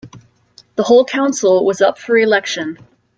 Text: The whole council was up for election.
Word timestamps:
The 0.77 0.81
whole 0.81 1.05
council 1.05 1.63
was 1.63 1.79
up 1.79 1.99
for 1.99 2.17
election. 2.17 2.79